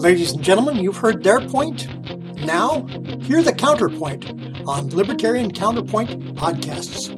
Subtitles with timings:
[0.00, 1.88] Ladies and gentlemen, you've heard their point.
[2.44, 2.86] Now,
[3.22, 4.30] hear the counterpoint
[4.66, 7.10] on Libertarian Counterpoint podcasts.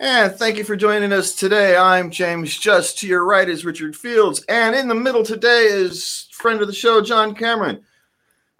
[0.00, 1.76] And thank you for joining us today.
[1.76, 2.98] I'm James Just.
[2.98, 4.44] To your right is Richard Fields.
[4.48, 7.84] And in the middle today is friend of the show, John Cameron.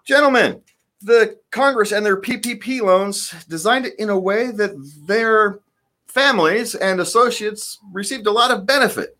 [0.05, 0.61] Gentlemen,
[1.01, 4.71] the Congress and their PPP loans designed it in a way that
[5.05, 5.59] their
[6.07, 9.17] families and associates received a lot of benefit.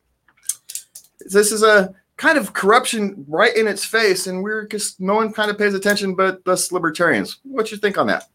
[1.29, 5.33] This is a kind of corruption right in its face, and we're just no one
[5.33, 7.39] kind of pays attention but us libertarians.
[7.43, 8.25] What you think on that?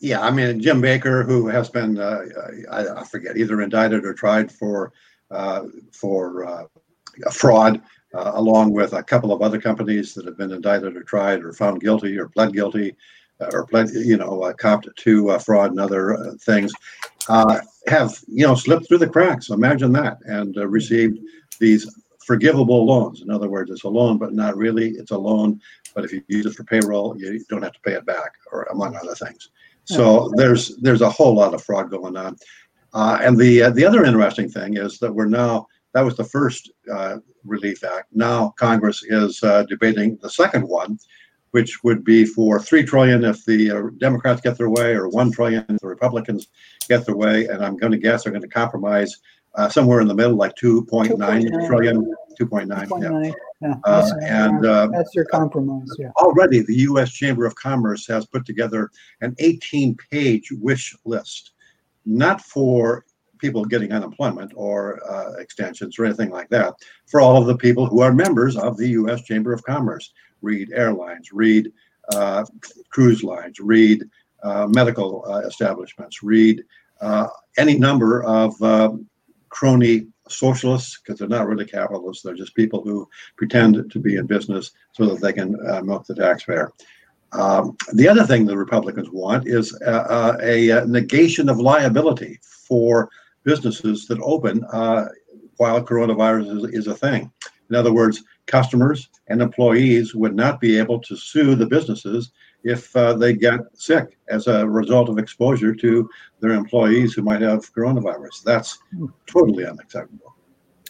[0.00, 2.20] Yeah, I mean Jim Bakker, who has been uh,
[2.70, 4.92] I, I, forget either indicted or tried for
[5.30, 6.64] uh, for uh,
[7.32, 7.82] fraud,
[8.14, 11.52] uh, along with a couple of other companies that have been indicted or tried or
[11.52, 12.96] found guilty or pled guilty
[13.40, 16.72] uh, or pled you know uh, copped to fraud and other things,
[17.88, 19.50] have you know slipped through the cracks.
[19.50, 21.18] Imagine that and received
[21.58, 21.86] these
[22.26, 23.22] forgivable loans.
[23.22, 24.90] In other words, it's a loan, but not really.
[24.90, 25.60] It's a loan,
[25.94, 28.64] but if you use it for payroll, you don't have to pay it back, or
[28.64, 29.50] among other things.
[29.84, 32.36] So there's there's a whole lot of fraud going on.
[32.92, 36.24] Uh, and the uh, the other interesting thing is that we're now that was the
[36.24, 38.08] first uh, relief act.
[38.12, 40.98] Now Congress is uh, debating the second one,
[41.52, 45.32] which would be for three trillion if the uh, Democrats get their way, or one
[45.32, 46.48] trillion if the Republicans
[46.88, 47.46] get their way.
[47.46, 49.16] And I'm going to guess they're going to compromise
[49.54, 53.24] uh, somewhere in the middle, like 2.9 trillion, 2.9.
[53.24, 53.32] Yeah.
[53.60, 55.88] Yeah, uh, and uh, that's your compromise.
[55.98, 56.10] Yeah.
[56.16, 57.10] Already, the U.S.
[57.10, 58.88] Chamber of Commerce has put together
[59.20, 61.52] an 18-page wish list,
[62.06, 63.04] not for
[63.38, 66.74] people getting unemployment or uh, extensions or anything like that,
[67.06, 69.22] for all of the people who are members of the U.S.
[69.22, 70.12] Chamber of Commerce.
[70.40, 71.72] Read airlines, read
[72.14, 72.44] uh,
[72.90, 74.04] cruise lines, read
[74.44, 76.62] medical uh, establishments, read
[77.56, 78.54] any number of
[79.48, 82.22] crony socialists because they're not really capitalists.
[82.22, 86.06] They're just people who pretend to be in business so that they can uh, milk
[86.06, 86.72] the taxpayer.
[87.32, 92.40] Um, the other thing the Republicans want is uh, uh a, a, negation of liability
[92.42, 93.10] for
[93.44, 95.06] businesses that open uh,
[95.58, 97.30] while coronavirus is, is a thing.
[97.68, 102.32] In other words, customers and employees would not be able to sue the businesses
[102.64, 106.08] if uh, they get sick as a result of exposure to
[106.40, 108.42] their employees who might have coronavirus.
[108.44, 108.78] That's
[109.26, 110.34] totally unacceptable.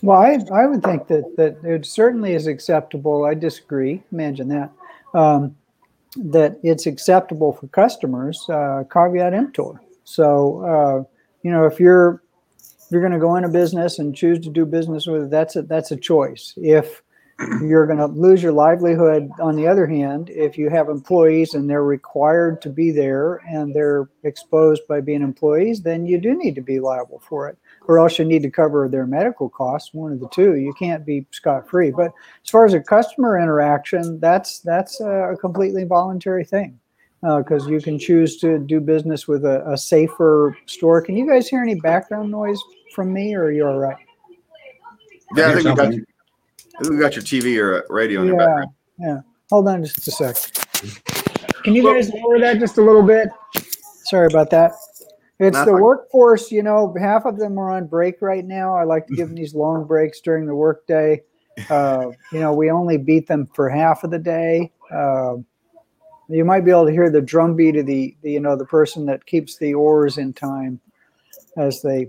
[0.02, 3.24] Well, I, I would think that, that it certainly is acceptable.
[3.24, 4.02] I disagree.
[4.12, 4.72] Imagine that.
[5.14, 5.56] Um,
[6.16, 9.80] that it's acceptable for customers, uh, caveat emptor.
[10.04, 11.04] So, uh,
[11.42, 12.22] you know, if you're
[12.58, 15.56] if you're going to go into business and choose to do business with it, that's
[15.56, 16.54] a that's a choice.
[16.56, 17.02] If
[17.62, 21.71] you're going to lose your livelihood on the other hand if you have employees and
[21.71, 26.56] they're required to be there and they're exposed by being employees then you do need
[26.56, 27.56] to be liable for it.
[27.87, 30.56] Or else you need to cover their medical costs one of the two.
[30.56, 31.93] You can't be scot-free.
[31.93, 32.12] But
[32.44, 36.78] as far as a customer interaction that's that's a completely voluntary thing
[37.20, 41.03] because uh, you can choose to do business with a, a safer store.
[41.03, 42.60] Can you guys hear any background noise
[42.94, 43.97] from me or are you all right?
[45.37, 46.05] Yeah, I think got you.
[46.80, 48.70] We got your TV or radio in yeah, the background.
[48.98, 49.20] Yeah.
[49.50, 50.36] Hold on just a sec.
[51.64, 53.28] Can you guys lower that just a little bit?
[54.04, 54.72] Sorry about that.
[55.40, 58.74] It's Not the like- workforce, you know, half of them are on break right now.
[58.74, 61.22] I like to give them these long breaks during the workday.
[61.70, 64.72] Uh, you know, we only beat them for half of the day.
[64.92, 65.36] Uh,
[66.28, 69.06] you might be able to hear the drumbeat of the, the, you know, the person
[69.06, 70.80] that keeps the oars in time
[71.56, 72.08] as they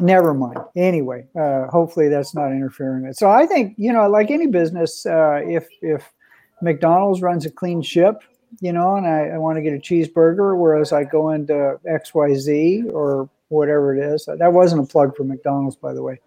[0.00, 0.58] never mind.
[0.76, 3.12] Anyway, uh, hopefully that's not interfering.
[3.12, 6.10] So I think you know, like any business, uh, if if
[6.62, 8.22] McDonald's runs a clean ship,
[8.60, 12.14] you know, and I, I want to get a cheeseburger, whereas I go into X
[12.14, 14.26] Y Z or whatever it is.
[14.26, 16.20] That wasn't a plug for McDonald's, by the way.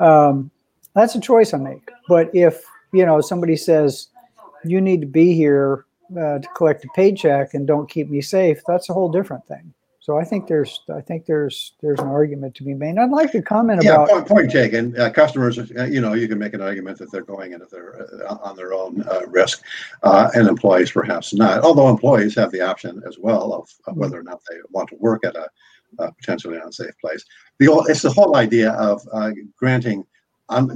[0.00, 0.50] Um,
[0.94, 1.90] that's a choice I make.
[2.08, 2.62] But if
[2.92, 4.08] you know somebody says
[4.64, 8.60] you need to be here uh, to collect a paycheck and don't keep me safe,
[8.66, 9.72] that's a whole different thing.
[10.06, 12.96] So I think there's I think there's there's an argument to be made.
[12.96, 13.84] I'd like to comment about.
[13.84, 14.08] yeah, about.
[14.08, 14.96] Point, point taken.
[14.96, 18.06] Uh, customers, uh, you know, you can make an argument that they're going in their
[18.24, 19.64] uh, on their own uh, risk,
[20.04, 21.64] uh, and employees perhaps not.
[21.64, 24.00] Although employees have the option as well of, of mm-hmm.
[24.00, 25.48] whether or not they want to work at a,
[25.98, 27.24] a potentially unsafe place.
[27.58, 30.06] The it's the whole idea of uh, granting.
[30.48, 30.70] Um,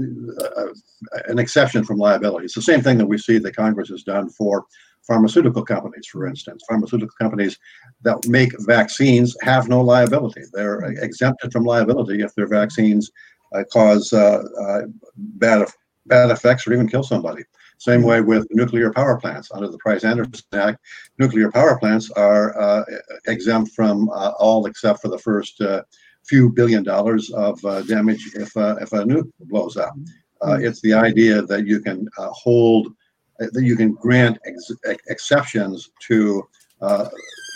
[1.28, 2.46] an exception from liability.
[2.46, 4.66] It's the same thing that we see that Congress has done for
[5.10, 6.62] pharmaceutical companies, for instance.
[6.68, 7.58] Pharmaceutical companies
[8.02, 10.42] that make vaccines have no liability.
[10.52, 13.10] They're exempted from liability if their vaccines
[13.52, 14.82] uh, cause uh, uh,
[15.42, 15.66] bad,
[16.06, 17.42] bad effects or even kill somebody.
[17.78, 19.50] Same way with nuclear power plants.
[19.52, 20.78] Under the Price Anderson Act,
[21.18, 22.84] nuclear power plants are uh,
[23.26, 25.82] exempt from uh, all except for the first uh,
[26.26, 29.94] few billion dollars of uh, damage if uh, if a nuke blows up.
[30.42, 32.94] Uh, it's the idea that you can uh, hold
[33.40, 36.46] that you can grant ex- ex- exceptions to
[36.82, 37.08] uh,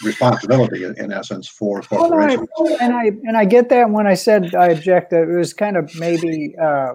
[0.05, 2.49] responsibility in, in essence for Well, corporations.
[2.81, 3.89] and I and I get that.
[3.89, 6.95] When I said I object, it was kind of maybe uh,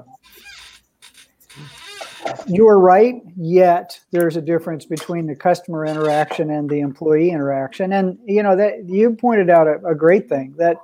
[2.47, 3.21] you were right.
[3.37, 7.93] Yet there's a difference between the customer interaction and the employee interaction.
[7.93, 10.77] And you know that you pointed out a, a great thing that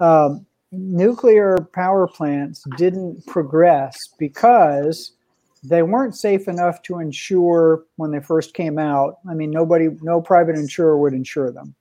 [0.00, 5.12] um, nuclear power plants didn't progress because
[5.64, 9.18] they weren't safe enough to insure when they first came out.
[9.28, 11.74] I mean, nobody, no private insurer would insure them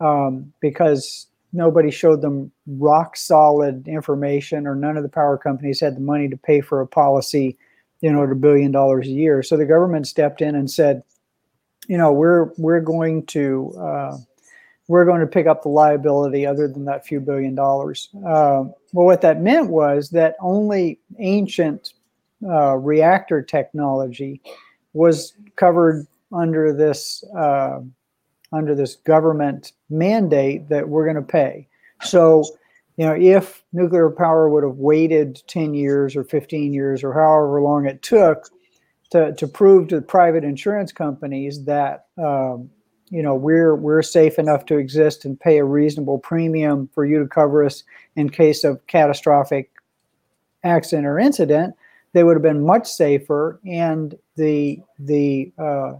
[0.00, 5.96] um, because nobody showed them rock solid information, or none of the power companies had
[5.96, 7.56] the money to pay for a policy,
[8.00, 9.42] you know, at a billion dollars a year.
[9.42, 11.02] So the government stepped in and said,
[11.88, 14.16] you know, we're we're going to uh,
[14.88, 18.08] we're going to pick up the liability other than that few billion dollars.
[18.16, 21.92] Uh, well, what that meant was that only ancient
[22.44, 24.40] uh, reactor technology
[24.92, 27.80] was covered under this uh,
[28.52, 31.68] under this government mandate that we're going to pay.
[32.02, 32.44] So,
[32.96, 37.60] you know, if nuclear power would have waited 10 years or 15 years or however
[37.60, 38.48] long it took
[39.10, 42.70] to, to prove to private insurance companies that um,
[43.10, 47.20] you know we're we're safe enough to exist and pay a reasonable premium for you
[47.20, 47.84] to cover us
[48.16, 49.70] in case of catastrophic
[50.64, 51.74] accident or incident
[52.16, 55.92] they would have been much safer and the the uh,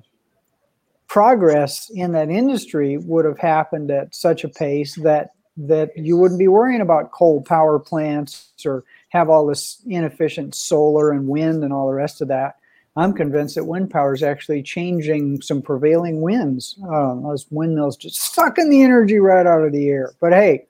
[1.09, 6.39] progress in that industry would have happened at such a pace that that you wouldn't
[6.39, 11.71] be worrying about coal power plants or have all this inefficient solar and wind and
[11.71, 12.57] all the rest of that.
[12.97, 16.79] I'm convinced that wind power is actually changing some prevailing winds.
[16.89, 20.15] Um, those windmills just sucking the energy right out of the air.
[20.19, 20.67] But hey,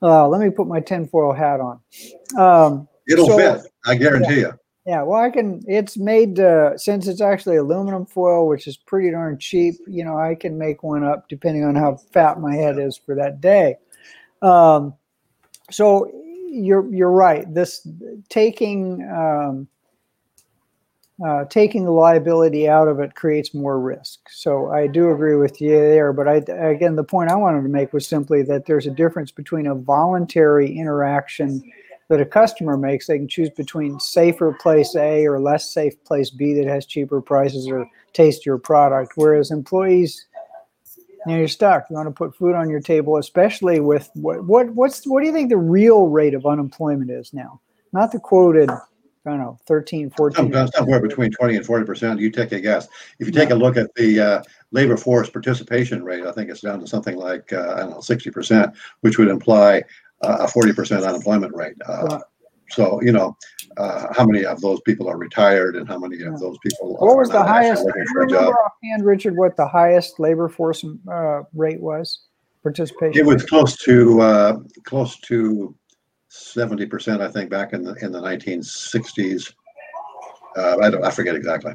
[0.00, 1.80] uh, let me put my tinfoil hat on.
[2.38, 4.58] Um, It'll so- fit, I guarantee you.
[4.86, 5.62] Yeah, well, I can.
[5.66, 9.74] It's made uh, since it's actually aluminum foil, which is pretty darn cheap.
[9.88, 13.16] You know, I can make one up depending on how fat my head is for
[13.16, 13.78] that day.
[14.42, 14.94] Um,
[15.72, 16.08] so
[16.48, 17.52] you're you're right.
[17.52, 17.84] This
[18.28, 19.66] taking um,
[21.26, 24.20] uh, taking the liability out of it creates more risk.
[24.30, 26.12] So I do agree with you there.
[26.12, 29.32] But I again, the point I wanted to make was simply that there's a difference
[29.32, 31.60] between a voluntary interaction
[32.08, 33.06] that a customer makes.
[33.06, 37.20] They can choose between safer place A or less safe place B that has cheaper
[37.20, 39.12] prices or tastier product.
[39.16, 40.26] Whereas employees,
[40.96, 41.86] you know, you're stuck.
[41.90, 45.26] You want to put food on your table, especially with what what what's what do
[45.26, 47.60] you think the real rate of unemployment is now?
[47.92, 48.78] Not the quoted, I
[49.24, 50.36] don't know, 13, 14.
[50.36, 52.20] Sometimes somewhere between 20 and 40 percent.
[52.20, 52.86] You take a guess.
[53.18, 56.60] If you take a look at the uh, labor force participation rate, I think it's
[56.60, 59.82] down to something like uh, I don't know 60 percent, which would imply
[60.22, 61.76] a 40 percent unemployment rate.
[61.88, 62.22] Uh, Right.
[62.70, 63.36] so you know,
[63.76, 66.28] uh, how many of those people are retired, and how many Yeah.
[66.28, 67.84] of those people What was the highest?
[67.84, 68.38] looking Do for a job?
[68.38, 72.22] remember offhand, Richard, what the highest labor force uh, rate was?
[72.62, 73.20] Participation.
[73.20, 75.74] It was close to uh, close to
[76.28, 79.52] 70 percent, I think, back in the in the 1960s.
[80.56, 81.74] Uh, I don't, I forget exactly.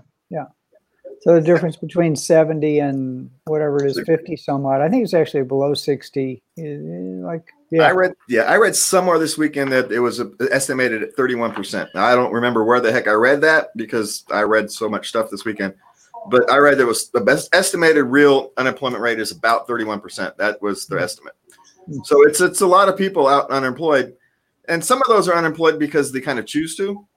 [1.22, 4.82] So the difference between 70 and whatever it is, 50 some odd.
[4.82, 6.42] I think it's actually below 60.
[6.58, 7.84] eh, Like, yeah.
[7.84, 10.20] I read, yeah, I read somewhere this weekend that it was
[10.52, 11.90] estimated at 31%.
[11.94, 15.10] Now, I don't remember where the heck I read that because I read so much
[15.10, 15.76] stuff this weekend.
[16.30, 20.36] But I read there was the best estimated real unemployment rate is about 31%.
[20.38, 21.34] That was their estimate.
[22.04, 24.14] So it's it's a lot of people out unemployed.
[24.68, 27.08] And some of those are unemployed because they kind of choose to.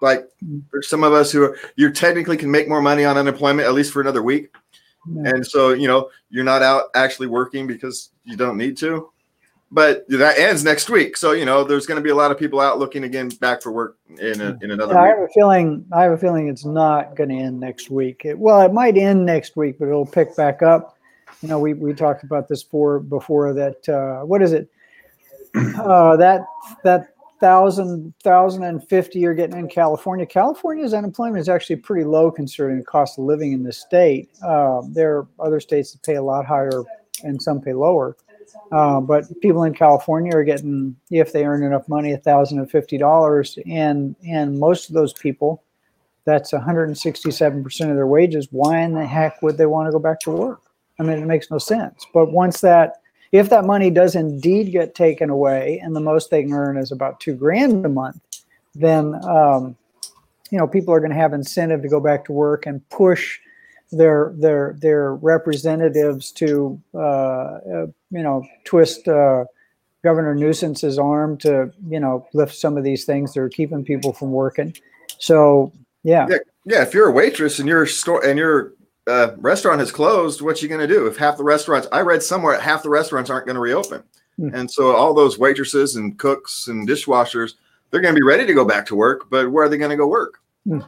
[0.00, 0.28] Like
[0.72, 3.74] there's some of us who are you technically can make more money on unemployment at
[3.74, 4.54] least for another week.
[5.08, 5.30] Yeah.
[5.30, 9.10] And so, you know, you're not out actually working because you don't need to.
[9.72, 11.16] But that ends next week.
[11.16, 13.62] So, you know, there's going to be a lot of people out looking again back
[13.62, 15.86] for work in, a, in another Yeah, I have a feeling.
[15.92, 18.22] I have a feeling it's not going to end next week.
[18.24, 20.96] It, well, it might end next week, but it'll pick back up.
[21.40, 23.88] You know, we, we talked about this for before that.
[23.88, 24.68] Uh, what is it?
[25.52, 26.42] Uh, that
[26.84, 30.26] that thousand thousand and fifty you're getting in California.
[30.26, 34.28] California's unemployment is actually pretty low considering the cost of living in the state.
[34.44, 36.82] Uh, there are other states that pay a lot higher
[37.24, 38.16] and some pay lower.
[38.72, 42.98] Uh, but people in California are getting, if they earn enough money, thousand and fifty
[42.98, 45.62] dollars, and and most of those people,
[46.24, 48.48] that's one hundred and sixty-seven percent of their wages.
[48.50, 50.62] Why in the heck would they want to go back to work?
[50.98, 52.04] I mean, it makes no sense.
[52.12, 52.99] But once that,
[53.32, 56.92] if that money does indeed get taken away, and the most they can earn is
[56.92, 58.20] about two grand a month,
[58.74, 59.76] then um,
[60.50, 63.38] you know people are going to have incentive to go back to work and push
[63.92, 69.44] their their their representatives to uh, uh, you know twist uh,
[70.02, 74.12] Governor Newsom's arm to, you know, lift some of these things that are keeping people
[74.12, 74.74] from working.
[75.18, 75.72] So,
[76.02, 76.26] yeah.
[76.30, 78.72] Yeah, yeah if you're a waitress and your store and your
[79.10, 81.06] uh, restaurant has closed, what you going to do?
[81.06, 84.02] If half the restaurants, I read somewhere, half the restaurants aren't going to reopen,
[84.38, 84.54] mm.
[84.54, 87.54] and so all those waitresses and cooks and dishwashers,
[87.90, 89.90] they're going to be ready to go back to work, but where are they going
[89.90, 90.40] to go work?
[90.66, 90.86] Mm.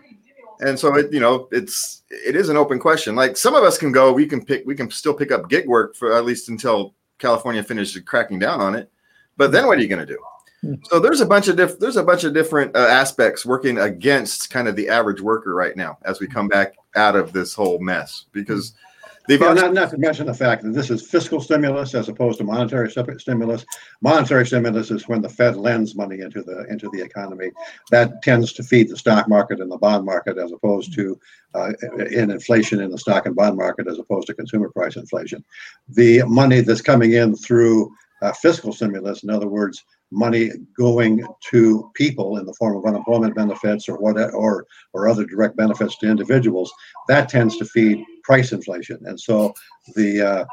[0.60, 3.16] And so it, you know, it's it is an open question.
[3.16, 5.66] Like some of us can go, we can pick, we can still pick up gig
[5.66, 8.90] work for at least until California finishes cracking down on it.
[9.36, 10.18] But then what are you going to do?
[10.60, 10.74] Hmm.
[10.84, 14.50] So there's a bunch of diff- there's a bunch of different uh, aspects working against
[14.50, 17.78] kind of the average worker right now as we come back out of this whole
[17.78, 18.74] mess because
[19.28, 22.38] they've yeah, not, not to mention the fact that this is fiscal stimulus as opposed
[22.38, 23.64] to monetary stimulus.
[24.00, 27.50] Monetary stimulus is when the Fed lends money into the into the economy.
[27.90, 31.18] That tends to feed the stock market and the bond market as opposed to
[31.54, 31.72] uh,
[32.10, 35.44] in inflation in the stock and bond market as opposed to consumer price inflation.
[35.88, 41.90] The money that's coming in through uh, fiscal stimulus, in other words, money going to
[41.94, 46.10] people in the form of unemployment benefits or what or or other direct benefits to
[46.10, 46.72] individuals,
[47.08, 48.98] that tends to feed price inflation.
[49.06, 49.52] And so
[49.94, 50.44] the uh,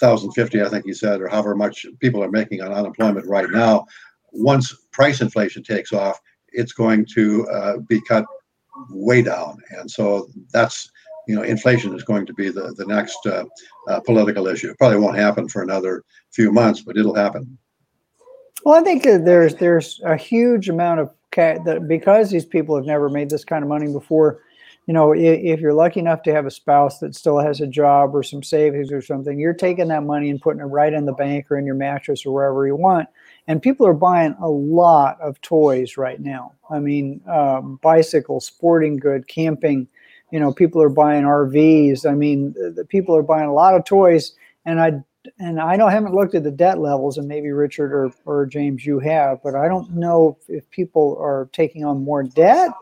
[0.00, 3.86] 1,050, I think you said, or however much people are making on unemployment right now,
[4.32, 6.18] once price inflation takes off,
[6.52, 8.24] it's going to uh, be cut
[8.90, 9.58] way down.
[9.70, 10.90] And so that's
[11.28, 13.44] you know, inflation is going to be the the next uh,
[13.88, 14.70] uh, political issue.
[14.70, 17.58] It probably won't happen for another few months, but it'll happen.
[18.64, 22.84] Well, I think there's there's a huge amount of cash that because these people have
[22.84, 24.40] never made this kind of money before.
[24.86, 28.16] You know, if, you're lucky enough to have a spouse that still has a job
[28.16, 31.12] or some savings or something, you're taking that money and putting it right in the
[31.12, 33.08] bank or in your mattress or wherever you want.
[33.46, 36.54] And people are buying a lot of toys right now.
[36.68, 39.86] I mean, um, bicycles, sporting good, camping
[40.32, 43.74] you know people are buying rvs i mean the, the people are buying a lot
[43.74, 44.32] of toys
[44.64, 44.90] and i
[45.38, 48.46] and i know I haven't looked at the debt levels and maybe richard or, or
[48.46, 52.72] james you have but i don't know if, if people are taking on more debt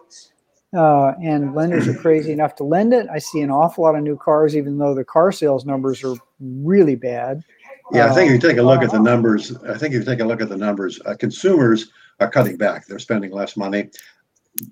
[0.73, 3.09] uh, and lenders are crazy enough to lend it.
[3.11, 6.14] I see an awful lot of new cars even though the car sales numbers are
[6.38, 7.42] really bad.
[7.90, 9.99] Yeah i think if you take a look at the uh, numbers i think if
[9.99, 12.87] you take a look at the numbers uh, consumers are cutting back.
[12.87, 13.88] They're spending less money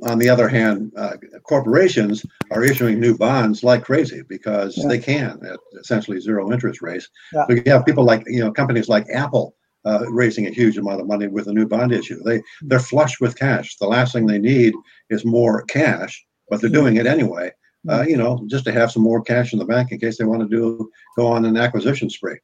[0.03, 4.89] on the other hand, uh, corporations are issuing new bonds like crazy because yeah.
[4.89, 7.09] they can at essentially zero interest rates.
[7.33, 7.47] Yeah.
[7.47, 9.55] So you have people like you know companies like Apple
[9.85, 12.21] uh, raising a huge amount of money with a new bond issue.
[12.23, 13.77] They they're flush with cash.
[13.77, 14.75] The last thing they need
[15.11, 17.53] is more cash, but they're doing it anyway.
[17.89, 20.25] Uh, you know, just to have some more cash in the bank in case they
[20.25, 22.39] want to do go on an acquisition spree.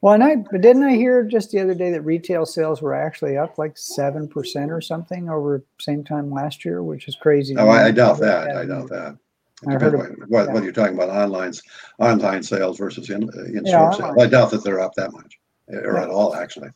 [0.00, 2.94] Well, and I but didn't I hear just the other day that retail sales were
[2.94, 7.56] actually up like seven percent or something over same time last year, which is crazy.
[7.56, 8.56] Oh, I, I, doubt that.
[8.56, 9.18] I doubt that.
[9.66, 11.52] I heard what, what, what, you're talking about online
[11.98, 14.16] online sales versus in in store sales.
[14.20, 15.36] I doubt that they're up that much
[15.66, 16.02] or yeah.
[16.04, 16.36] at all.
[16.36, 16.70] Actually,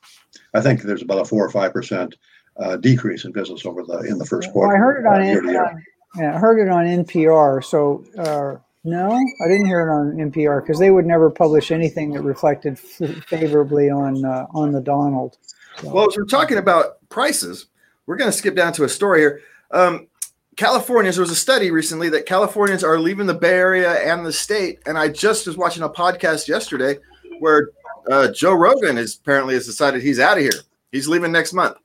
[0.55, 2.17] I think there's about a four or five percent
[2.57, 4.75] uh, decrease in business over the in the first quarter.
[4.75, 5.85] Well, I heard it on, uh, year year.
[6.17, 7.64] yeah, I heard it on NPR.
[7.64, 8.05] So.
[8.19, 12.23] Uh, no, I didn't hear it on NPR because they would never publish anything that
[12.23, 15.39] reflected f- favorably on uh, on the Donald.
[15.81, 15.93] So.
[15.93, 17.67] Well, as we're talking about prices,
[18.07, 19.41] we're going to skip down to a story here.
[19.71, 20.09] Um,
[20.57, 24.33] Californians, there was a study recently that Californians are leaving the Bay Area and the
[24.33, 24.81] state.
[24.85, 26.99] And I just was watching a podcast yesterday
[27.39, 27.71] where
[28.11, 30.61] uh, Joe Rogan is apparently has decided he's out of here.
[30.91, 31.77] He's leaving next month.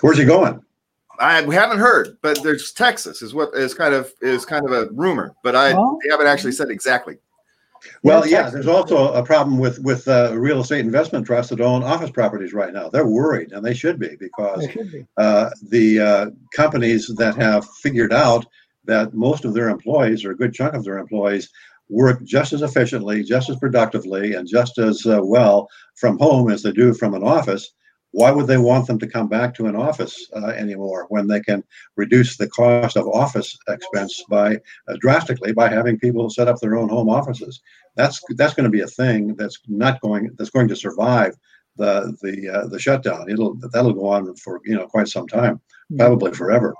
[0.00, 0.62] Where's he going?
[1.18, 4.72] I we haven't heard, but there's Texas is what is kind of is kind of
[4.72, 5.98] a rumor, but I oh.
[6.10, 7.18] haven't actually said exactly.
[8.02, 11.82] Well, yeah, there's also a problem with with uh, real estate investment trusts that own
[11.82, 12.88] office properties right now.
[12.88, 15.06] They're worried, and they should be because should be.
[15.16, 18.46] Uh, the uh, companies that have figured out
[18.84, 21.50] that most of their employees or a good chunk of their employees
[21.88, 26.62] work just as efficiently, just as productively, and just as uh, well from home as
[26.62, 27.72] they do from an office
[28.14, 31.40] why would they want them to come back to an office uh, anymore when they
[31.40, 31.64] can
[31.96, 36.76] reduce the cost of office expense by uh, drastically by having people set up their
[36.76, 37.60] own home offices?
[37.96, 41.34] That's that's going to be a thing that's not going that's going to survive
[41.76, 43.28] the the uh, the shutdown.
[43.28, 45.96] It'll that'll go on for you know quite some time, hmm.
[45.96, 46.72] probably forever.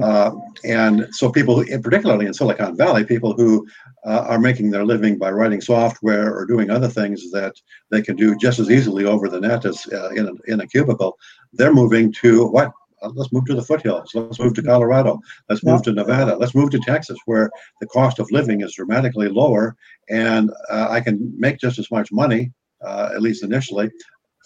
[0.00, 0.32] Uh,
[0.64, 3.66] and so people, particularly in Silicon Valley, people who
[4.04, 7.54] uh, are making their living by writing software or doing other things that
[7.90, 10.66] they can do just as easily over the net as uh, in, a, in a
[10.66, 11.18] cubicle,
[11.52, 12.72] they're moving to what?
[13.02, 14.12] Uh, let's move to the foothills.
[14.14, 15.18] Let's move to Colorado.
[15.48, 16.36] Let's move to Nevada.
[16.36, 19.76] Let's move to Texas, where the cost of living is dramatically lower,
[20.08, 23.90] and uh, I can make just as much money, uh, at least initially.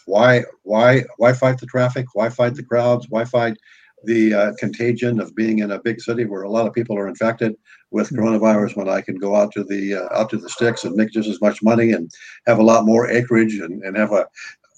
[0.07, 0.45] Why?
[0.62, 1.05] Why?
[1.19, 2.07] Why fight the traffic?
[2.15, 3.07] Why fight the crowds?
[3.11, 3.59] Why fight?
[4.05, 7.09] The uh, contagion of being in a big city where a lot of people are
[7.09, 7.57] infected
[7.91, 8.19] with hmm.
[8.19, 11.11] coronavirus when I can go out to the uh, out to the sticks and make
[11.11, 12.11] just as much money and
[12.47, 14.26] have a lot more acreage and, and have a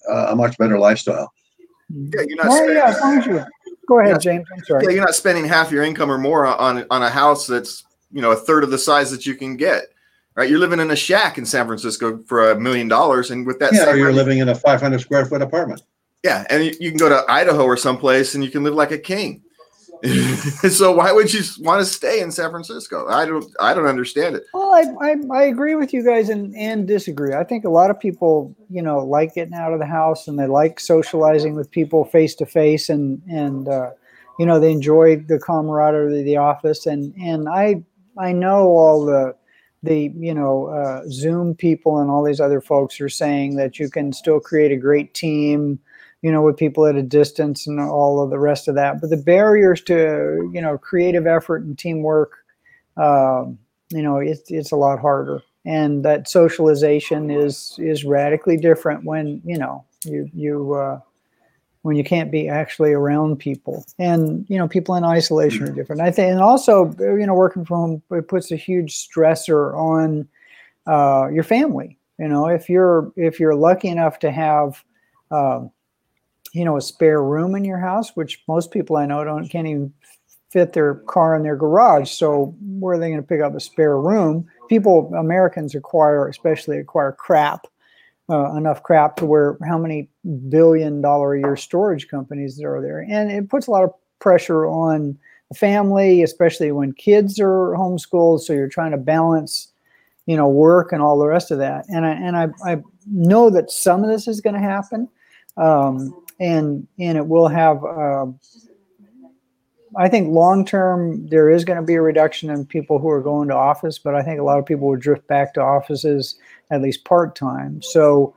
[0.08, 1.32] a much better lifestyle.
[1.90, 2.48] Yeah, you're not.
[2.48, 3.44] Well, spending, yeah, as long as you
[3.88, 4.18] go ahead, Yeah.
[4.18, 4.46] James.
[4.52, 4.84] I'm sorry.
[4.84, 8.20] yeah, you're not spending half your income or more on on a house that's you
[8.20, 9.84] know a third of the size that you can get.
[10.34, 13.58] Right, you're living in a shack in San Francisco for a million dollars, and with
[13.58, 15.82] that, Yeah, or you're money- living in a 500 square foot apartment.
[16.24, 18.98] Yeah, and you, can go to Idaho or someplace and you can live like a
[18.98, 19.42] king.
[20.70, 23.06] so why would you want to stay in San Francisco?
[23.08, 24.44] I don't I don't understand it.
[24.54, 27.34] Well, I, I, I agree with you guys and, and disagree.
[27.34, 30.38] I think a lot of people, you know, like getting out of the house and
[30.38, 33.90] they like socializing with people face to face and, and, uh,
[34.38, 36.86] you know, they enjoy the camaraderie of the office.
[36.86, 37.82] And, and I,
[38.16, 39.34] I know all the,
[39.82, 43.90] the, you know, uh, Zoom people and all these other folks are saying that you
[43.90, 45.80] can still create a great team,
[46.22, 49.00] you know, with people at a distance and all of the rest of that.
[49.00, 52.32] But the barriers to, you know, creative effort and teamwork,
[52.96, 53.58] um,
[53.90, 55.42] you know it's it's a lot harder.
[55.64, 61.00] And that socialization is is radically different when you know you you uh,
[61.82, 63.84] when you can't be actually around people.
[63.98, 66.02] And you know people in isolation are different.
[66.02, 70.28] I think and also you know working from home it puts a huge stressor on
[70.86, 71.98] uh, your family.
[72.18, 74.82] You know if you're if you're lucky enough to have
[75.30, 75.70] um,
[76.52, 79.66] you know a spare room in your house which most people i know don't can't
[79.66, 79.92] even
[80.50, 82.10] fit their car in their garage.
[82.10, 84.46] So where are they going to pick up a spare room?
[84.68, 87.66] People, Americans acquire, especially acquire crap,
[88.30, 90.08] uh, enough crap to where how many
[90.48, 94.66] billion dollar a year storage companies are there, and it puts a lot of pressure
[94.66, 95.18] on
[95.50, 98.40] the family, especially when kids are homeschooled.
[98.40, 99.68] So you're trying to balance,
[100.26, 101.86] you know, work and all the rest of that.
[101.88, 105.08] And I and I, I know that some of this is going to happen,
[105.56, 107.84] um, and and it will have.
[107.84, 108.26] Uh,
[109.96, 113.22] I think long term there is going to be a reduction in people who are
[113.22, 116.38] going to office, but I think a lot of people will drift back to offices
[116.70, 117.80] at least part time.
[117.82, 118.34] So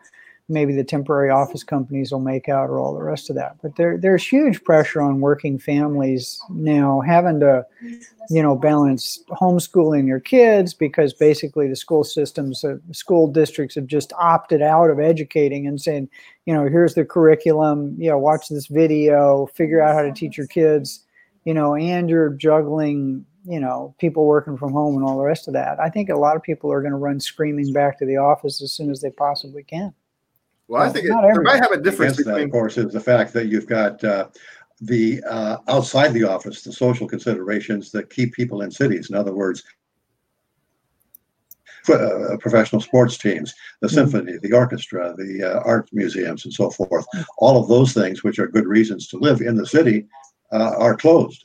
[0.51, 3.57] maybe the temporary office companies will make out or all the rest of that.
[3.61, 7.65] But there there's huge pressure on working families now having to,
[8.29, 13.87] you know, balance homeschooling your kids because basically the school systems, uh, school districts have
[13.87, 16.09] just opted out of educating and saying,
[16.45, 20.37] you know, here's the curriculum, you know, watch this video, figure out how to teach
[20.37, 21.05] your kids
[21.45, 25.47] you know, and you're juggling, you know, people working from home and all the rest
[25.47, 25.79] of that.
[25.79, 28.61] I think a lot of people are going to run screaming back to the office
[28.61, 29.93] as soon as they possibly can.
[30.67, 32.93] Well, I think it, there might have a difference Against that, between of course, is
[32.93, 34.27] the fact that you've got uh,
[34.79, 39.09] the uh, outside the office, the social considerations that keep people in cities.
[39.09, 39.63] In other words,
[41.89, 43.93] uh, professional sports teams, the Mhm.
[43.93, 47.05] symphony, the orchestra, the uh, art museums, and so forth.
[47.39, 50.07] All of those things, which are good reasons to live in the city,
[50.51, 51.43] uh, are closed.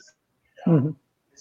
[0.67, 0.95] Mhm.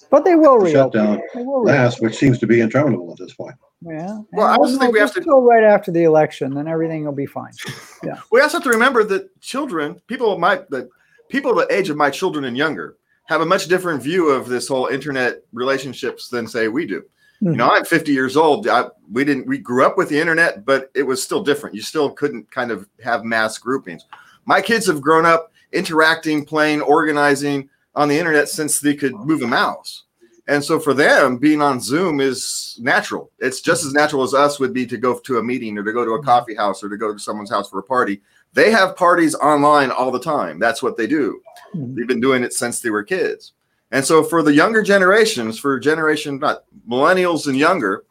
[0.09, 0.91] But they will The reopen.
[1.01, 1.73] shutdown They will reopen.
[1.83, 3.55] Last, which seems to be interminable at this point.
[3.81, 4.19] Yeah.
[4.33, 6.67] Well, I And also think we have just to- go right after the election, then
[6.67, 7.51] everything will be fine.
[8.03, 8.19] Yeah.
[8.31, 10.89] We also have to remember that children, people of my the
[11.29, 14.67] people the age of my children and younger, have a much different view of this
[14.67, 17.01] whole internet relationships than say we do.
[17.41, 17.55] You Mhm.
[17.55, 18.67] know, I'm 50 years old.
[18.67, 21.75] I, we didn't we grew up with the internet, but it was still different.
[21.75, 24.05] You still couldn't kind of have mass groupings.
[24.45, 29.41] My kids have grown up interacting, playing, organizing on the internet since they could move
[29.41, 30.03] a mouse.
[30.47, 33.31] And so for them, being on Zoom is natural.
[33.39, 35.91] It's just as natural as us would be to go to a meeting or to
[35.91, 38.21] go to a coffee house or to go to someone's house for a party.
[38.53, 40.59] They have parties online all the time.
[40.59, 41.41] That's what they do.
[41.73, 41.95] Mhm.
[41.95, 43.53] They've been doing it since they were kids.
[43.91, 48.03] And so for the younger generations, for generation not millennials and younger,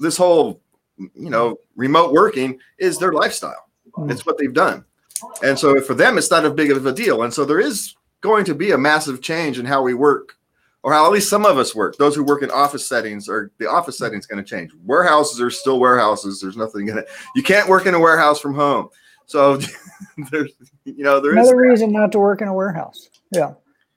[0.00, 0.60] this whole
[0.96, 3.68] you know remote working is their lifestyle.
[3.98, 4.10] Mhm.
[4.10, 4.84] It's what they've done.
[5.42, 7.22] And so for them it's not as big of a deal.
[7.22, 10.36] And so there is going to be a massive change in how we work
[10.82, 11.96] or how at least some of us work.
[11.96, 14.70] Those who work in office settings or the office settings going to change.
[14.84, 16.40] Warehouses are still warehouses.
[16.40, 17.06] There's nothing going to
[17.36, 18.88] you can't work in a warehouse from home.
[19.26, 19.58] So
[20.30, 20.52] there's
[20.84, 23.10] you know there is Another reason not to work in a warehouse.
[23.32, 23.52] Yeah.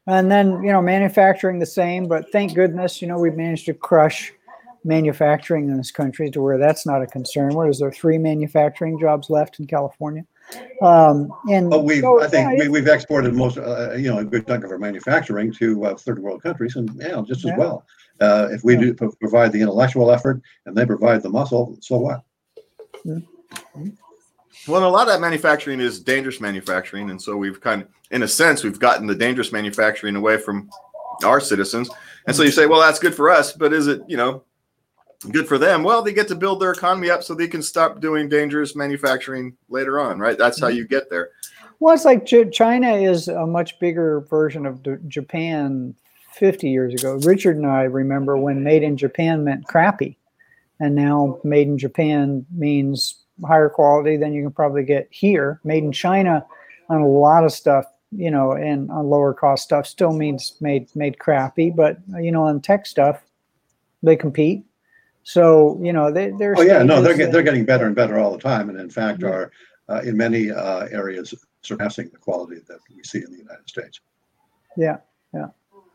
[0.07, 3.73] And then, you know, manufacturing the same, but thank goodness, you know, we've managed to
[3.73, 4.31] crush
[4.83, 7.55] manufacturing in this country to where that's not a concern.
[7.55, 10.23] What is there, three manufacturing jobs left in California?
[10.81, 14.19] Um, and But we, so, I think yeah, we, we've exported most, uh, you know,
[14.19, 17.51] a good chunk of our manufacturing to uh, third world countries, and yeah, just as
[17.51, 17.57] Yeah.
[17.57, 17.85] well.
[18.19, 18.81] Uh, if we Yeah.
[18.81, 22.23] do pro- provide the intellectual effort and they provide the muscle, so what?
[24.67, 27.87] Well, and a lot of that manufacturing is dangerous manufacturing, and so we've kind of,
[28.11, 30.69] in a sense, we've gotten the dangerous manufacturing away from
[31.23, 31.89] our citizens.
[32.25, 34.43] And so you say, well, that's good for us, but is it, you know,
[35.31, 35.83] good for them?
[35.83, 39.55] Well, they get to build their economy up so they can stop doing dangerous manufacturing
[39.69, 40.37] later on, right?
[40.37, 40.77] That's how mm-hmm.
[40.77, 41.29] you get there.
[41.79, 45.93] Well, it's like Ch- China is a much bigger version of D- Japan
[46.33, 47.19] 50 years ago.
[47.23, 50.17] Richard and I remember when made in Japan meant crappy.
[50.79, 55.61] And now made in Japan means higher quality than you can probably get here.
[55.63, 56.45] Made in China
[56.89, 60.93] on a lot of stuff, you know, and on lower cost stuff still means made
[60.95, 63.21] made crappy, but you know, on tech stuff,
[64.03, 64.65] they compete.
[65.25, 67.95] So you know, they they're Oh yeah, no, they're stages get, they're getting better and
[67.95, 69.29] better all the time, and in fact Yeah.
[69.29, 69.51] are
[69.89, 71.33] uh, in many uh, areas
[71.63, 73.99] surpassing the quality that we see in the United States.
[74.77, 74.97] Yeah,
[75.33, 75.47] yeah.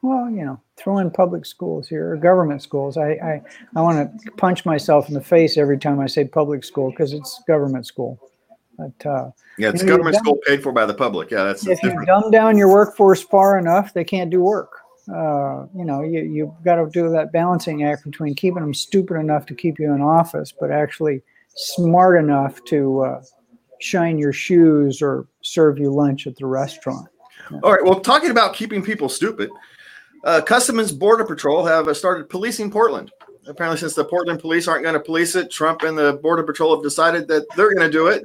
[0.03, 2.97] Well, you know, throw in public schools here or government schools.
[2.97, 3.43] I I,
[3.77, 7.13] I want to punch myself in the face every time I say public school because
[7.13, 8.19] it's government school.
[8.77, 11.31] But uh, Yeah, it's You know, government you've school paid for by the public.
[11.31, 14.80] Yeah, that's if you dumb down your workforce far enough, they can't do work.
[15.15, 19.17] Uh, you know, you you've got to do that balancing act between keeping them stupid
[19.17, 21.23] enough to keep you in office, but actually
[21.57, 23.23] smart enough to uh,
[23.81, 27.09] shine your shoes or serve you lunch at the restaurant.
[27.63, 27.85] All right.
[27.85, 29.51] Well, talking about keeping people stupid,
[30.25, 33.11] uh, Customs Border Patrol have uh, started policing Portland.
[33.47, 36.75] Apparently, since the Portland police aren't going to police it, Trump and the Border Patrol
[36.75, 38.23] have decided that they're going to do it.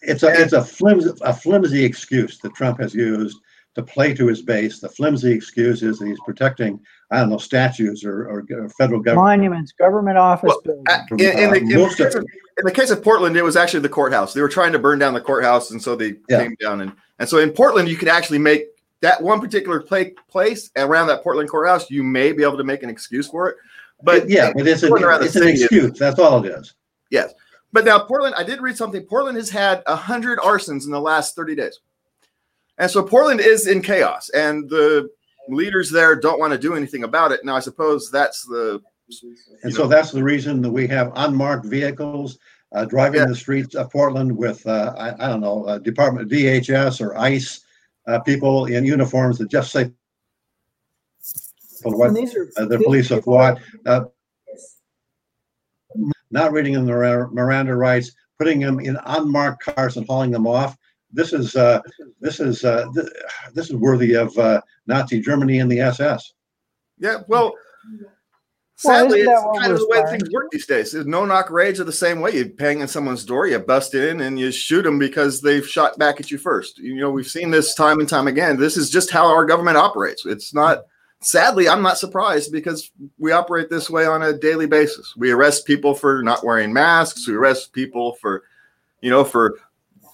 [0.00, 3.38] It's a it's a flimsy a flimsy excuse that Trump has used
[3.74, 4.80] to play to his base.
[4.80, 6.80] The flimsy excuse is that he's protecting
[7.10, 9.26] I don't know statues or, or federal government.
[9.40, 10.86] Monuments, government office Well, buildings.
[10.90, 13.42] Uh, In, in the, in, the of- case of, in the case of Portland, it
[13.42, 14.32] was actually the courthouse.
[14.34, 16.40] They were trying to burn down the courthouse, and so they Yeah.
[16.42, 16.80] came down.
[16.80, 18.66] And, and so in Portland, you could actually make
[19.00, 21.90] that one particular play, place around that Portland courthouse.
[21.90, 23.56] You may be able to make an excuse for it.
[24.02, 25.98] But yeah, but it's, a, Portland around the it's an city is- excuse.
[25.98, 26.74] That's all it is.
[27.10, 27.34] Yes.
[27.74, 29.02] But now Portland, I did read something.
[29.02, 31.80] Portland has had hundred arsons in the last 30 days.
[32.78, 35.08] And so Portland is in chaos, and the
[35.48, 37.44] leaders there don't want to do anything about it.
[37.44, 38.80] Now, I suppose that's the
[39.62, 42.38] And You so that's the reason that we have unmarked vehicles
[42.74, 43.26] uh, driving Yeah.
[43.26, 47.60] the streets of Portland with, uh, I, I don't know, uh, Department DHS or ICE
[48.06, 49.90] uh, people in uniforms that just say
[51.82, 54.04] what are uh, the police of what, uh,
[56.30, 56.92] not reading them the
[57.32, 60.76] Miranda rights, putting them in unmarked cars and hauling them off.
[61.12, 61.80] This is uh,
[62.20, 63.06] this is uh, th-
[63.54, 66.32] this is worthy of uh, Nazi Germany and the SS.
[66.98, 67.18] yeah.
[67.28, 67.54] Well, Well,
[68.76, 70.94] sadly, isn't it's kind of the way aspiring things work these days.
[70.94, 72.32] No knock raids are the same way.
[72.36, 75.98] You bang on someone's door, you bust in, and you shoot them because they've shot
[75.98, 76.78] back at you first.
[76.78, 78.56] You know, we've seen this time and time again.
[78.56, 80.26] This is just how our government operates.
[80.26, 80.84] It's not.
[81.20, 85.14] Sadly, I'm not surprised because we operate this way on a daily basis.
[85.16, 87.28] We arrest people for not wearing masks.
[87.28, 88.42] We arrest people for,
[89.02, 89.56] you know, for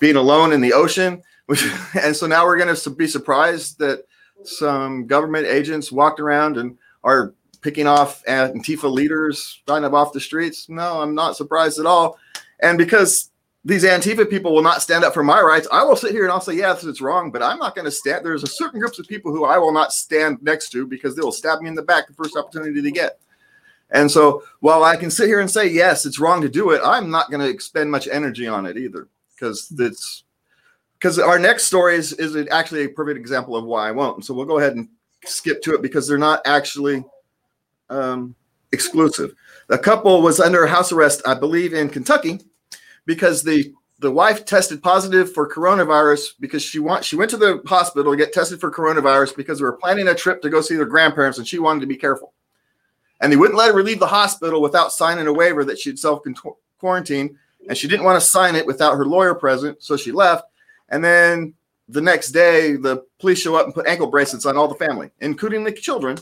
[0.01, 1.23] being alone in the ocean.
[1.47, 1.65] Which,
[2.01, 4.05] and so now we're going to be surprised that
[4.45, 10.21] some government agents walked around and are picking off Antifa leaders kind of off the
[10.21, 10.69] streets.
[10.69, 12.19] No, I'm not surprised at all.
[12.61, 13.31] And because
[13.65, 16.33] these Antifa people will not stand up for my rights, I will sit here and
[16.33, 18.25] I'll say, yes, it's wrong, but I'm not going to stand.
[18.25, 21.23] There's a certain groups of people who I will not stand next to because they
[21.23, 23.19] will stab me in the back the first opportunity they get.
[23.91, 26.83] And so while I can sit here and say, yes, it's wrong to do it,
[26.85, 29.09] I'm not going to expend much energy on it either
[29.39, 30.25] because it's
[30.95, 34.25] because our next story is, is actually a perfect example of why I won't.
[34.25, 34.89] So we'll go ahead and
[35.25, 37.05] skip to it because they're not actually
[37.89, 38.35] um,
[38.73, 39.35] exclusive.
[39.69, 42.41] The couple was under house arrest, I believe, in Kentucky
[43.07, 47.61] because the the wife tested positive for coronavirus because she want she went to the
[47.67, 50.77] hospital to get tested for coronavirus because they were planning a trip to go see
[50.77, 52.33] their grandparents and she wanted to be careful.
[53.21, 56.23] And they wouldn't let her leave the hospital without signing a waiver that she'd self
[56.79, 57.37] quarantine,
[57.69, 60.45] and she didn't want to sign it without her lawyer present, so she left.
[60.89, 61.55] And then
[61.89, 65.11] the next day, the police show up and put ankle bracelets on all the family,
[65.21, 66.19] including the children.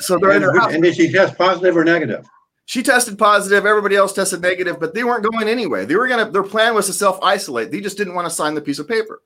[0.00, 0.74] So they're in her house.
[0.74, 2.26] And did she test positive or negative?
[2.64, 3.66] She tested positive.
[3.66, 5.84] Everybody else tested negative, but they weren't going anyway.
[5.84, 6.30] They were gonna.
[6.30, 7.70] Their plan was to self isolate.
[7.70, 9.22] They just didn't want to sign the piece of paper.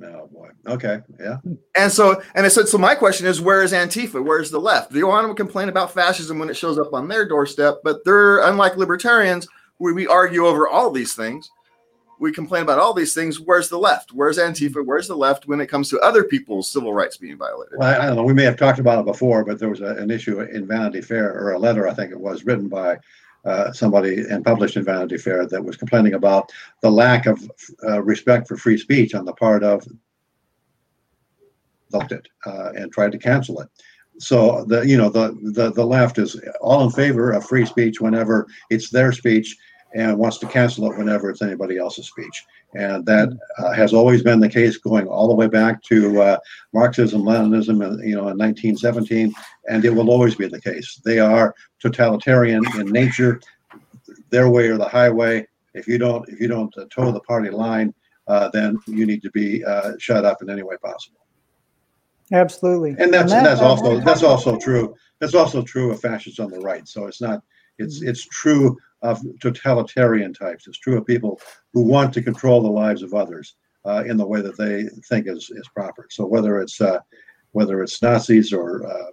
[0.00, 0.48] Oh boy.
[0.66, 1.00] Okay.
[1.20, 1.36] Yeah.
[1.76, 4.24] And so, and I said, so my question is, where is Antifa?
[4.24, 4.90] Where's the left?
[4.90, 8.42] They want to complain about fascism when it shows up on their doorstep, but they're
[8.42, 11.50] unlike libertarians, where we argue over all these things.
[12.20, 13.40] We complain about all these things.
[13.40, 14.12] Where's the left?
[14.12, 14.86] Where's Antifa?
[14.86, 17.74] Where's the left when it comes to other people's civil rights being violated?
[17.78, 18.22] Well, I, I don't know.
[18.22, 21.00] We may have talked about it before, but there was a, an issue in Vanity
[21.00, 22.98] Fair, or a letter, I think it was, written by
[23.44, 26.50] uh, somebody and published in Vanity Fair that was complaining about
[26.80, 27.50] the lack of
[27.84, 29.86] uh, respect for free speech on the part of
[32.10, 33.68] it uh, and tried to cancel it.
[34.18, 38.00] So the you know the, the the left is all in favor of free speech
[38.00, 39.56] whenever it's their speech
[39.94, 42.44] and wants to cancel it whenever it's anybody else's speech.
[42.74, 43.28] And that
[43.58, 46.38] uh, has always been the case going all the way back to uh,
[46.72, 49.32] Marxism, Leninism, and you know, in 1917,
[49.68, 51.00] and it will always be the case.
[51.04, 53.40] They are totalitarian in nature,
[54.30, 55.46] their way or the highway.
[55.74, 57.92] If you don't, if you don't uh, toe the party line,
[58.28, 61.18] uh, then you need to be uh, shut up in any way possible.
[62.32, 62.96] Absolutely.
[62.98, 64.94] And that's that- that's also that's also true.
[65.18, 66.88] That's also true of fascists on the right.
[66.88, 67.42] So it's not
[67.78, 70.66] It's it's true of totalitarian types.
[70.66, 71.40] It's true of people
[71.72, 75.26] who want to control the lives of others uh, in the way that they think
[75.26, 76.06] is is proper.
[76.10, 77.00] So whether it's uh,
[77.52, 79.10] whether it's Nazis or uh,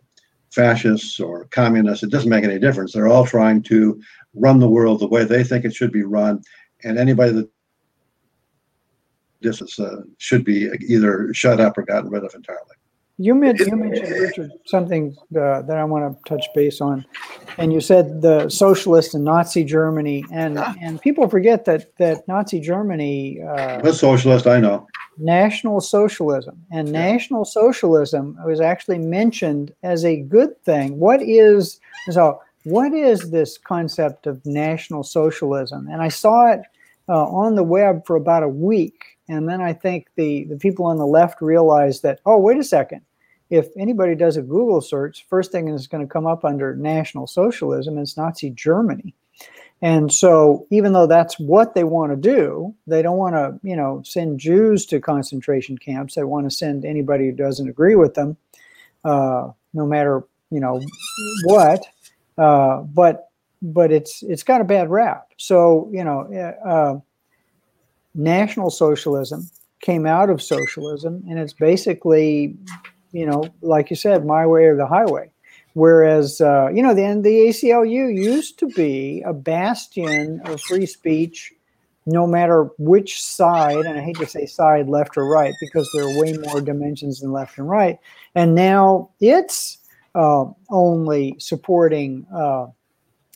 [0.51, 2.93] fascists or communists, it doesn't make any difference.
[2.93, 4.01] They're all trying to
[4.33, 6.41] run the world the way they think it should be run,
[6.83, 7.49] and anybody that
[9.41, 12.75] this is, uh, should be either shut up or gotten rid of entirely.
[13.21, 17.05] You, mentioned, you mentioned Richard something uh, that I want to touch base on,
[17.57, 22.61] and you said the socialist and Nazi Germany, and and people forget that that Nazi
[22.61, 23.41] Germany.
[23.41, 24.87] Uh, the socialist, I know.
[25.17, 27.11] National Socialism and yeah.
[27.11, 30.97] National Socialism was actually mentioned as a good thing.
[30.97, 32.41] What is so?
[32.63, 35.89] What is this concept of National Socialism?
[35.89, 36.61] And I saw it
[37.09, 40.85] uh, on the web for about a week, and then I think the the people
[40.85, 43.01] on the left realized that oh wait a second
[43.49, 47.27] if anybody does a Google search, first thing is going to come up under National
[47.27, 49.15] Socialism, is Nazi Germany.
[49.81, 53.77] And so, even though that's what they want to do, they don't want to, you
[53.77, 56.15] know, send Jews to concentration camps.
[56.15, 58.35] They want to send anybody who doesn't agree with them,
[59.05, 60.81] uh, no matter, you know,
[61.45, 61.85] what.
[62.37, 63.29] Uh, but
[63.61, 65.31] but it's it's got a bad rap.
[65.37, 66.99] So you know, uh,
[68.13, 69.49] National Socialism
[69.81, 72.57] came out of socialism, and it's basically
[73.11, 75.31] you know, like you said, my way or the highway.
[75.73, 81.53] Whereas, uh, you know, the, the ACLU used to be a bastion of free speech,
[82.05, 86.03] no matter which side, and I hate to say side, left or right, because there
[86.03, 87.97] are way more dimensions than left and right.
[88.35, 89.77] And now it's
[90.15, 92.67] uh, only supporting uh,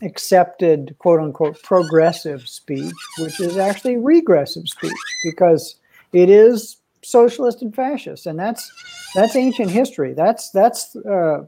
[0.01, 4.91] accepted, quote unquote, progressive speech, which is actually regressive speech
[5.23, 5.75] because
[6.13, 8.71] it is socialist and fascist, and that's
[9.15, 10.13] that's ancient history.
[10.13, 11.45] That's that's uh,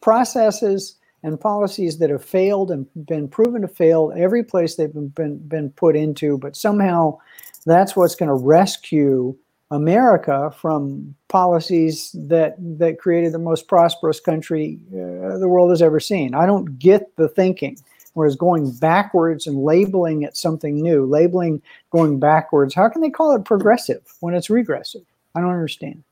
[0.00, 5.08] processes and policies that have failed and been proven to fail every place they've been
[5.08, 6.38] been, been put into.
[6.38, 7.18] But somehow,
[7.66, 9.36] that's what's going to rescue
[9.70, 16.00] America from policies that that created the most prosperous country uh, the world has ever
[16.00, 16.34] seen.
[16.34, 17.78] I don't get the thinking.
[18.14, 23.36] Whereas going backwards and labeling it something new, labeling going backwards, how can they call
[23.36, 25.02] it progressive when it's regressive?
[25.34, 26.02] I don't understand.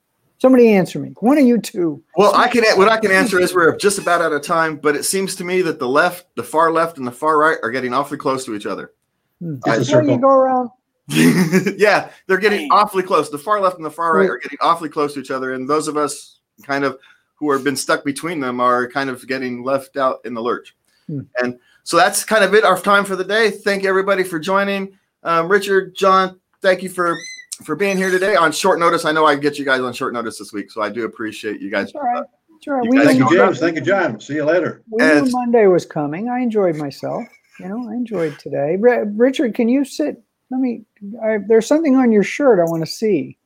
[0.40, 1.14] Somebody answer me.
[1.18, 2.00] One of you two.
[2.16, 2.62] Well, I can.
[2.78, 5.44] What I can answer is we're just about out of time, but it seems to
[5.44, 8.44] me that the left, the far left, and the far right are getting awfully close
[8.44, 8.92] to each other.
[9.40, 9.56] Hmm.
[9.66, 10.70] you go around.
[11.08, 13.30] yeah, they're getting awfully close.
[13.30, 15.68] The far left and the far right are getting awfully close to each other, and
[15.68, 16.98] those of us kind of
[17.34, 20.76] who have been stuck between them are kind of getting left out in the lurch.
[21.08, 21.20] Hmm.
[21.42, 22.64] And so that's kind of it.
[22.64, 23.50] Our time for the day.
[23.50, 24.92] Thank you everybody for joining.
[25.22, 27.16] Um, Richard, John, thank you for
[27.64, 29.06] for being here today on short notice.
[29.06, 31.62] I know I get you guys on short notice this week, so I do appreciate
[31.62, 31.90] you guys.
[31.94, 32.24] All right.
[32.62, 32.82] Sure.
[32.84, 33.58] You thank you, James.
[33.58, 34.20] Thank you, John.
[34.20, 34.82] See you later.
[34.90, 36.28] We knew Monday was coming.
[36.28, 37.24] I enjoyed myself.
[37.58, 38.76] You know, I enjoyed today.
[38.78, 40.22] Richard, can you sit?
[40.50, 40.82] Let me.
[41.24, 43.38] I, there's something on your shirt I want to see.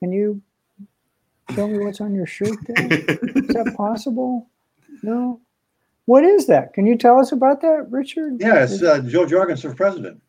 [0.00, 0.42] Can you
[1.54, 2.58] show me what's on your shirt?
[2.66, 2.92] There?
[2.92, 4.50] Is that possible?
[5.02, 5.40] No.
[6.06, 6.72] What is that?
[6.72, 8.36] Can you tell us about that, Richard?
[8.40, 10.22] Yeah, it's uh, Jo Jorgensen for president.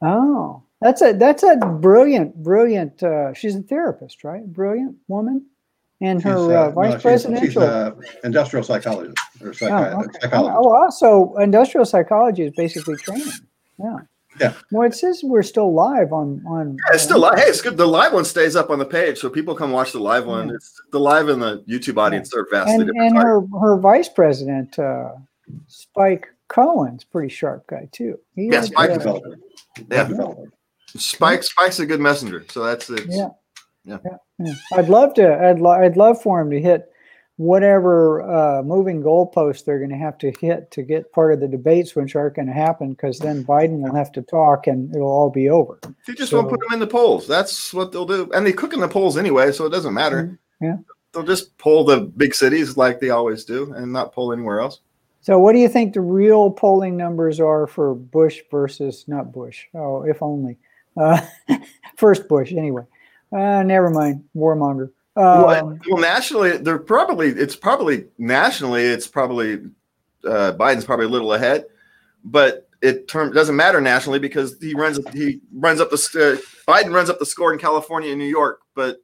[0.00, 3.02] Oh, that's a that's a brilliant, brilliant.
[3.02, 4.44] Uh, she's a therapist, right?
[4.46, 5.44] Brilliant woman,
[6.00, 7.44] and her uh, uh, vice no, presidential.
[7.44, 10.18] She's, she's uh, industrial psychologist or psychi- oh, okay.
[10.22, 10.58] psychologist.
[10.60, 13.28] Oh, also industrial psychology is basically training.
[13.80, 13.98] Yeah.
[14.40, 14.54] Yeah.
[14.70, 16.70] Well, it says we're still live on on.
[16.70, 17.38] Yeah, it's still live.
[17.38, 17.76] Hey, it's good.
[17.76, 20.48] The live one stays up on the page, so people come watch the live one.
[20.48, 20.54] Yeah.
[20.56, 22.40] It's the live and the YouTube audience yeah.
[22.40, 23.16] are vastly and, different.
[23.16, 25.10] And her her vice president, uh,
[25.66, 28.18] Spike Cohen's pretty sharp guy too.
[28.34, 29.38] He yeah, Spike developer.
[29.90, 30.08] Yeah.
[30.96, 33.06] Spike Spike's a good messenger, so that's it.
[33.08, 33.28] Yeah.
[33.84, 33.98] yeah.
[34.38, 34.54] Yeah.
[34.74, 35.44] I'd love to.
[35.44, 36.90] I'd lo- I'd love for him to hit
[37.38, 41.46] whatever uh, moving goalpost they're going to have to hit to get part of the
[41.48, 45.08] debates, which aren't going to happen because then Biden will have to talk and it'll
[45.08, 45.78] all be over.
[46.06, 47.26] They just so, won't put them in the polls.
[47.28, 48.28] That's what they'll do.
[48.34, 50.24] And they cook in the polls anyway, so it doesn't matter.
[50.24, 50.64] Mm-hmm.
[50.64, 50.76] Yeah.
[51.12, 54.80] They'll just pull the big cities like they always do and not pull anywhere else.
[55.20, 59.64] So, what do you think the real polling numbers are for Bush versus not Bush?
[59.74, 60.58] Oh, if only.
[60.96, 61.20] Uh,
[61.96, 62.82] first Bush, anyway.
[63.32, 64.24] Uh, never mind.
[64.36, 64.90] Warmonger.
[65.18, 69.54] Well, um, well, nationally, they're probably it's probably nationally it's probably
[70.24, 71.64] uh, Biden's probably a little ahead,
[72.22, 76.94] but it term, doesn't matter nationally because he runs he runs up the uh, Biden
[76.94, 79.02] runs up the score in California and New York, but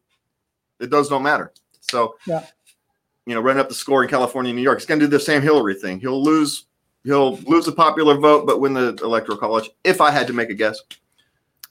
[0.78, 1.52] it does don't matter.
[1.80, 2.46] So yeah,
[3.26, 4.78] you know, run up the score in California and New York.
[4.78, 5.98] He's going to do the same Hillary thing.
[5.98, 6.66] He'll lose
[7.02, 9.68] he'll lose the popular vote, but win the electoral college.
[9.82, 10.80] If I had to make a guess.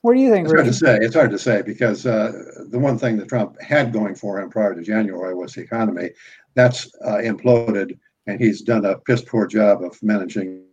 [0.03, 0.45] What do you think?
[0.45, 0.97] It's hard to say.
[0.97, 2.31] It's hard to say because uh,
[2.69, 6.11] the one thing that Trump had going for him prior to January was the economy.
[6.55, 10.63] That's uh, imploded and he's done a piss poor job of managing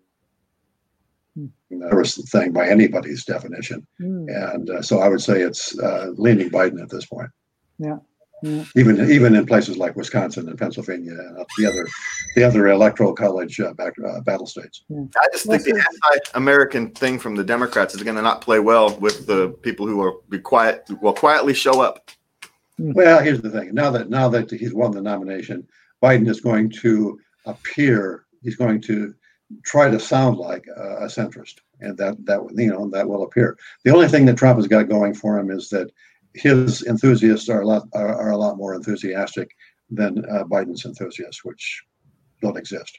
[1.37, 3.87] the thing by anybody's definition.
[4.01, 4.55] Mm.
[4.55, 7.31] And uh, so I would say it's uh, leaning Biden at this point.
[7.79, 7.99] Yeah.
[8.43, 8.65] Yeah.
[8.77, 11.87] Even even in places like Wisconsin and Pennsylvania and the other
[12.35, 14.85] the other electoral college uh, back, uh, battle states.
[14.91, 18.97] I just think the anti-American thing from the Democrats is going to not play well
[18.99, 22.11] with the people who are be quiet, will quietly show up.
[22.79, 23.75] Well, here's the thing.
[23.75, 25.67] Now that now that he's won the nomination,
[26.03, 28.25] Biden is going to appear.
[28.43, 29.15] He's going to
[29.65, 33.59] try to sound like a, a centrist, and that that you know that will appear.
[33.85, 35.91] The only thing that Trump has got going for him is that
[36.35, 39.51] his enthusiasts are a lot are, are a lot more enthusiastic
[39.91, 41.83] than uh, Biden's enthusiasts, which
[42.41, 42.99] don't exist.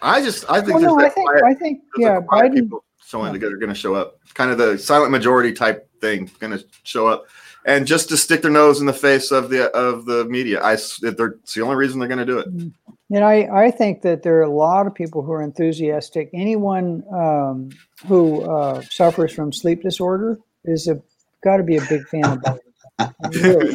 [0.00, 2.52] I just I think Well, there's no, I think quiet, I think yeah, a quiet
[2.52, 2.54] Biden.
[2.54, 4.20] people showing that are going to show up.
[4.34, 7.26] Kind of the silent majority type thing going to show up,
[7.66, 10.60] and just to stick their nose in the face of the of the media.
[10.62, 12.46] I s- they're it's the only reason they're going to do it.
[13.10, 16.30] And I, I think that there are a lot of people who are enthusiastic.
[16.32, 17.68] Anyone um,
[18.06, 21.02] who uh, suffers from sleep disorder is a
[21.42, 22.58] got to be a big fan of Biden.
[23.42, 23.74] Really.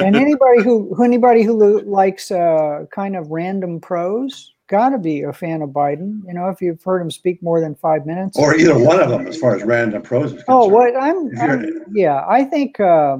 [0.00, 4.98] And anybody who who- anybody who lo- likes uh, kind of random prose got to
[4.98, 6.22] be a fan of Biden.
[6.26, 8.38] You know, if you've heard him speak more than five minutes.
[8.38, 10.46] Or either one of them, as far as random prose is concerned.
[10.48, 13.18] Oh, what I'm, I'm- yeah, I think uh,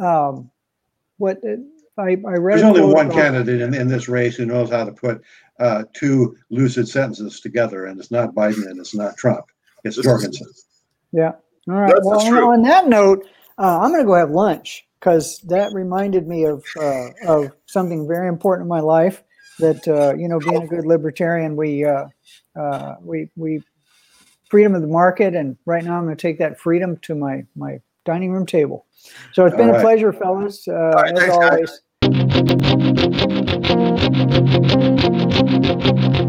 [0.00, 0.50] um,
[1.18, 1.56] what uh,
[2.00, 2.58] I, I read.
[2.58, 5.22] There's only one about- candidate in, in this race who knows how to put
[5.60, 9.44] uh, two lucid sentences together, and it's not Biden and it's not Trump.
[9.84, 10.48] It's Jorgensen.
[11.12, 11.32] Yeah.
[11.68, 11.92] All right.
[11.94, 13.26] That's well, on that note,
[13.58, 18.06] uh, I'm going to go have lunch because that reminded me of uh, of something
[18.08, 19.22] very important in my life.
[19.58, 22.06] That uh, you know, being a good libertarian, we uh,
[22.58, 23.62] uh, we we
[24.48, 27.44] freedom of the market, and right now I'm going to take that freedom to my
[27.54, 28.86] my dining room table.
[29.32, 30.66] So it's been All a pleasure, fellas.
[30.66, 31.80] Uh, right, as thanks, guys.
[36.08, 36.27] always.